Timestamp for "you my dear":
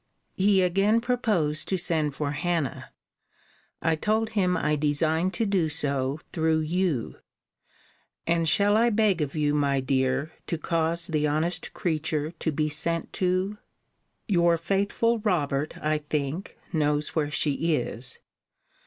9.35-10.31